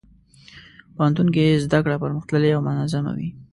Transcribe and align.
پوهنتون 0.95 1.27
کې 1.35 1.61
زدهکړه 1.65 1.95
پرمختللې 2.03 2.49
او 2.53 2.61
منظمه 2.67 3.11
وي. 3.17 3.29